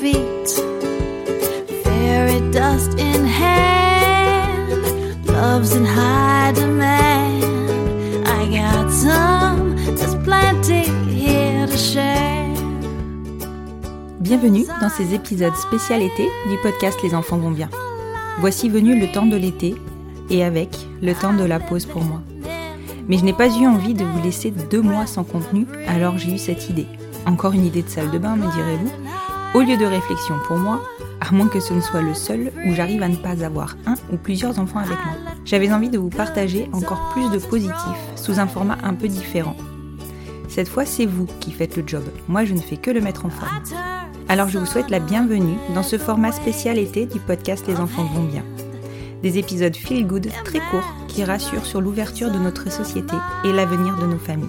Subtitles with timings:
[0.00, 0.48] Feet.
[1.84, 3.22] Fairy dust in
[5.26, 7.44] love's in high demand.
[8.26, 9.76] I got some,
[10.24, 12.48] plenty here to share.
[14.20, 17.68] Bienvenue dans ces épisodes spécial été du podcast Les enfants vont bien.
[18.40, 19.74] Voici venu le temps de l'été
[20.30, 20.68] et avec
[21.00, 22.20] le temps de la pause pour moi.
[23.08, 26.34] Mais je n'ai pas eu envie de vous laisser deux mois sans contenu, alors j'ai
[26.34, 26.86] eu cette idée.
[27.26, 28.90] Encore une idée de salle de bain, me direz-vous
[29.54, 30.82] Au lieu de réflexion pour moi,
[31.20, 33.94] à moins que ce ne soit le seul où j'arrive à ne pas avoir un
[34.12, 35.14] ou plusieurs enfants avec moi.
[35.44, 37.76] J'avais envie de vous partager encore plus de positifs
[38.16, 39.56] sous un format un peu différent.
[40.48, 42.02] Cette fois, c'est vous qui faites le job.
[42.28, 43.50] Moi, je ne fais que le mettre en forme.
[44.28, 48.04] Alors je vous souhaite la bienvenue dans ce format spécial été du podcast Les enfants
[48.04, 48.44] vont bien.
[49.22, 53.96] Des épisodes feel good très courts qui rassurent sur l'ouverture de notre société et l'avenir
[53.96, 54.48] de nos familles.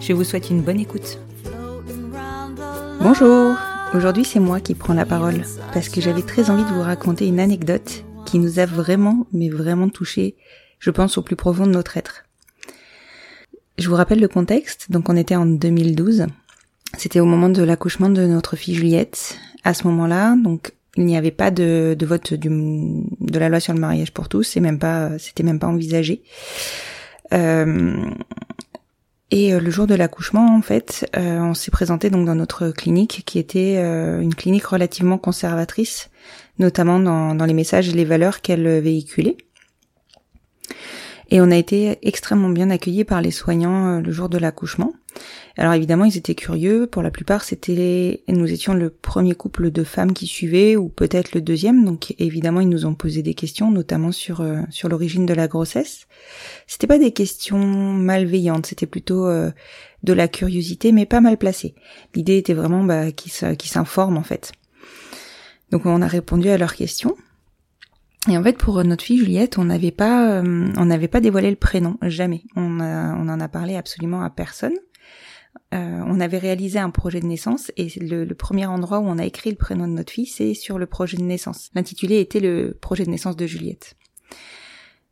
[0.00, 1.20] Je vous souhaite une bonne écoute.
[3.00, 3.56] Bonjour,
[3.94, 7.26] aujourd'hui c'est moi qui prends la parole parce que j'avais très envie de vous raconter
[7.26, 10.36] une anecdote qui nous a vraiment, mais vraiment touché,
[10.78, 12.24] je pense au plus profond de notre être.
[13.78, 16.26] Je vous rappelle le contexte, donc on était en 2012
[16.96, 19.38] c'était au moment de l'accouchement de notre fille Juliette.
[19.64, 23.80] À ce moment-là, donc il n'y avait pas de, vote de la loi sur le
[23.80, 26.22] mariage pour tous, et même pas, c'était même pas envisagé.
[27.34, 27.96] Euh,
[29.30, 33.24] et le jour de l'accouchement, en fait, euh, on s'est présenté donc dans notre clinique,
[33.26, 36.10] qui était euh, une clinique relativement conservatrice,
[36.60, 39.36] notamment dans, dans les messages et les valeurs qu'elle véhiculait.
[41.30, 44.92] Et on a été extrêmement bien accueillis par les soignants le jour de l'accouchement.
[45.56, 46.86] Alors évidemment, ils étaient curieux.
[46.86, 51.34] Pour la plupart, c'était nous étions le premier couple de femmes qui suivaient, ou peut-être
[51.34, 51.84] le deuxième.
[51.84, 55.48] Donc évidemment, ils nous ont posé des questions, notamment sur euh, sur l'origine de la
[55.48, 56.06] grossesse.
[56.66, 59.50] C'était pas des questions malveillantes, c'était plutôt euh,
[60.02, 61.74] de la curiosité, mais pas mal placée.
[62.14, 64.52] L'idée était vraiment bah, qu'ils s'informent en fait.
[65.70, 67.16] Donc on a répondu à leurs questions.
[68.28, 71.50] Et en fait, pour notre fille Juliette, on n'avait pas, euh, on n'avait pas dévoilé
[71.50, 72.42] le prénom, jamais.
[72.56, 74.74] On, a, on en a parlé absolument à personne.
[75.74, 79.24] Euh, on avait réalisé un projet de naissance et le, premier endroit où on a
[79.24, 81.70] écrit le prénom de notre fille, c'est sur le projet de naissance.
[81.74, 83.96] L'intitulé était le projet de naissance de Juliette.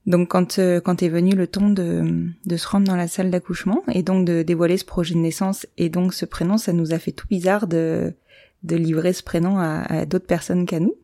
[0.06, 4.02] Donc quand euh, est venu le temps de, se rendre dans la salle d'accouchement et
[4.02, 7.12] donc de dévoiler ce projet de naissance et donc ce prénom, ça nous a fait
[7.12, 8.14] tout bizarre de
[8.62, 10.94] livrer ce prénom à d'autres personnes qu'à nous.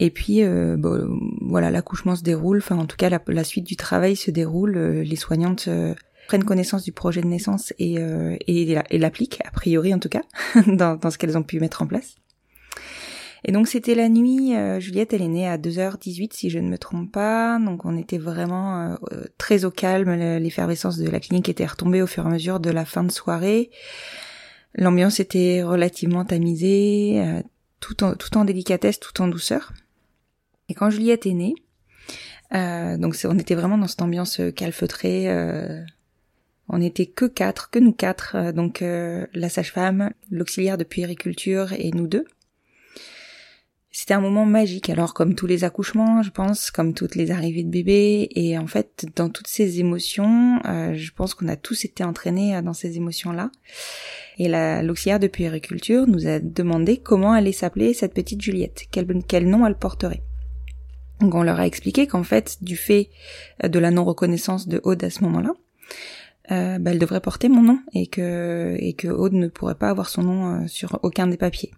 [0.00, 3.76] Et puis euh, bon, voilà, l'accouchement se déroule, enfin en tout cas la, suite du
[3.76, 5.94] travail se déroule, euh, les soignantes euh,
[6.26, 10.22] prennent connaissance du projet de naissance et, euh, et, l'appliquent, a priori en tout cas,
[10.66, 12.16] dans, ce qu'elles ont pu mettre en place.
[13.44, 16.78] Et donc c'était la nuit, Juliette elle est née à 2h18 si je ne me
[16.78, 18.96] trompe pas, donc on était vraiment
[19.36, 22.70] très au calme, l'effervescence de la clinique était retombée au fur et à mesure de
[22.70, 23.70] la fin de soirée.
[24.74, 27.22] L'ambiance était relativement tamisée,
[27.80, 29.74] tout en délicatesse, tout en douceur.
[30.68, 31.54] Et quand Juliette est née,
[32.54, 35.28] euh, donc on était vraiment dans cette ambiance calfeutrée,
[36.68, 42.06] on n'était que quatre, que nous quatre, donc la sage-femme, l'auxiliaire de puériculture et nous
[42.06, 42.24] deux.
[43.96, 47.62] C'était un moment magique, alors comme tous les accouchements, je pense, comme toutes les arrivées
[47.62, 51.84] de bébés, et en fait, dans toutes ces émotions, euh, je pense qu'on a tous
[51.84, 53.52] été entraînés dans ces émotions-là.
[54.38, 54.48] Et
[54.82, 59.64] l'auxiliaire de puériculture nous a demandé comment allait s'appeler cette petite Juliette, quel, quel nom
[59.64, 60.24] elle porterait.
[61.20, 63.10] Donc on leur a expliqué qu'en fait, du fait
[63.62, 65.52] de la non-reconnaissance de Aude à ce moment-là,
[66.50, 69.88] euh, bah, elle devrait porter mon nom et que et que Aude ne pourrait pas
[69.88, 71.72] avoir son nom euh, sur aucun des papiers.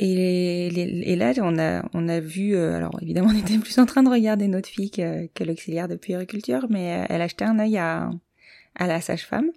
[0.00, 0.66] Et,
[1.12, 4.02] et, là, on a, on a vu, euh, alors évidemment, on était plus en train
[4.02, 8.10] de regarder notre fille que, l'auxiliaire de puériculture, mais elle a un œil à,
[8.74, 9.50] à la sage-femme.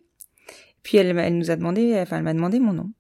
[0.83, 2.91] Puis elle, elle nous a demandé, enfin elle m'a demandé mon nom.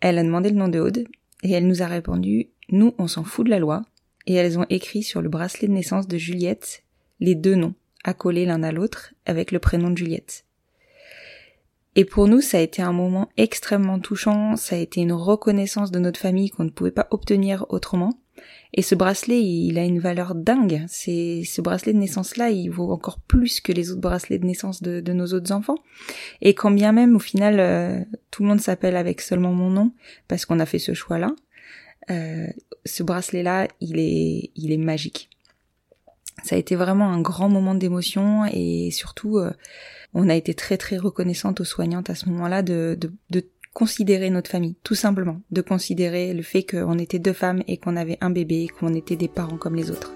[0.00, 1.04] Elle a demandé le nom de Aude
[1.42, 3.82] et elle nous a répondu nous on s'en fout de la loi
[4.30, 6.84] et elles ont écrit sur le bracelet de naissance de Juliette
[7.18, 7.74] les deux noms
[8.04, 10.44] accolés l'un à l'autre avec le prénom de Juliette.
[11.96, 15.90] Et pour nous, ça a été un moment extrêmement touchant, ça a été une reconnaissance
[15.90, 18.20] de notre famille qu'on ne pouvait pas obtenir autrement.
[18.72, 20.84] Et ce bracelet, il a une valeur dingue.
[20.88, 24.80] Ce bracelet de naissance là, il vaut encore plus que les autres bracelets de naissance
[24.80, 25.78] de, nos autres enfants.
[26.40, 28.00] Et quand bien même, au final, euh,
[28.30, 29.92] tout le monde s'appelle avec seulement mon nom
[30.28, 31.34] parce qu'on a fait ce choix-là.
[32.08, 32.46] Euh,
[32.84, 35.28] ce bracelet là, il est, il est magique.
[36.44, 39.52] Ça a été vraiment un grand moment d'émotion et surtout, euh,
[40.14, 43.44] on a été très très reconnaissante aux soignantes à ce moment-là de, de, de
[43.74, 47.96] considérer notre famille, tout simplement, de considérer le fait qu'on était deux femmes et qu'on
[47.96, 50.12] avait un bébé et qu'on était des parents comme les autres.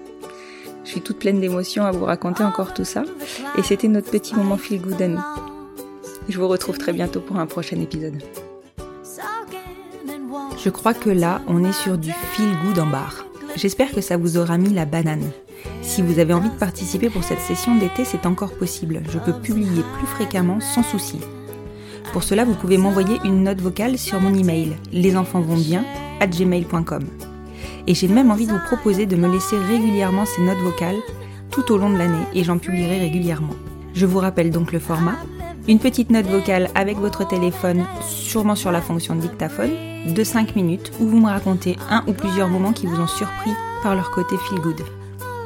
[0.83, 3.03] Je suis toute pleine d'émotions à vous raconter encore tout ça,
[3.57, 5.21] et c'était notre petit moment feel good à nous.
[6.29, 8.21] Je vous retrouve très bientôt pour un prochain épisode.
[10.63, 13.25] Je crois que là, on est sur du feel good en bar.
[13.55, 15.31] J'espère que ça vous aura mis la banane.
[15.81, 19.01] Si vous avez envie de participer pour cette session d'été, c'est encore possible.
[19.09, 21.19] Je peux publier plus fréquemment sans souci.
[22.11, 24.75] Pour cela, vous pouvez m'envoyer une note vocale sur mon email
[26.21, 27.03] gmail.com
[27.87, 30.99] Et j'ai même envie de vous proposer de me laisser régulièrement ces notes vocales
[31.51, 33.55] tout au long de l'année et j'en publierai régulièrement.
[33.93, 35.15] Je vous rappelle donc le format.
[35.67, 39.71] Une petite note vocale avec votre téléphone, sûrement sur la fonction dictaphone,
[40.05, 43.51] de 5 minutes où vous me racontez un ou plusieurs moments qui vous ont surpris
[43.81, 44.81] par leur côté feel good.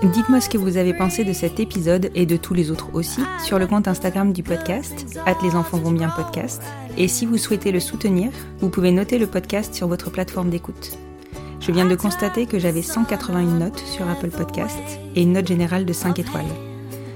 [0.03, 3.21] Dites-moi ce que vous avez pensé de cet épisode et de tous les autres aussi
[3.43, 6.61] sur le compte Instagram du podcast, at les enfants vont bien podcast.
[6.97, 10.97] Et si vous souhaitez le soutenir, vous pouvez noter le podcast sur votre plateforme d'écoute.
[11.59, 14.79] Je viens de constater que j'avais 181 notes sur Apple Podcast
[15.15, 16.45] et une note générale de 5 étoiles.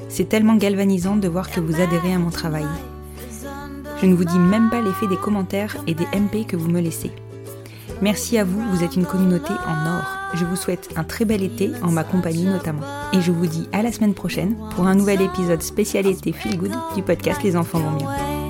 [0.09, 2.67] C'est tellement galvanisant de voir que vous adhérez à mon travail.
[4.01, 6.81] Je ne vous dis même pas l'effet des commentaires et des MP que vous me
[6.81, 7.11] laissez.
[8.03, 10.03] Merci à vous, vous êtes une communauté en or.
[10.33, 12.81] Je vous souhaite un très bel été, en ma compagnie notamment.
[13.13, 16.75] Et je vous dis à la semaine prochaine pour un nouvel épisode spécialité Feel Good
[16.95, 18.42] du podcast Les enfants vont bien.